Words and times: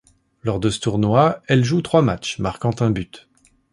Lors 0.41 0.59
de 0.59 0.71
ce 0.71 0.79
tournoi, 0.79 1.43
elle 1.47 1.63
joue 1.63 1.83
trois 1.83 2.01
matchs, 2.01 2.39
marquant 2.39 2.73
un 2.79 2.89
but. 2.89 3.29